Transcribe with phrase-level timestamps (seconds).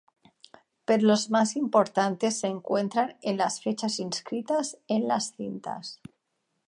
[0.85, 6.01] Pero los más importantes se encuentran en las fechas inscritas en las cintas.